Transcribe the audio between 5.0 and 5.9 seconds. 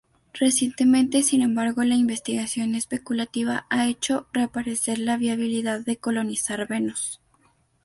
viabilidad